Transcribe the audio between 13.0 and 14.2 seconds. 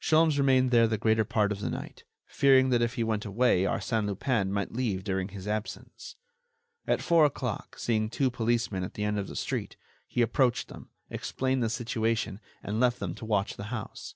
them to watch the house.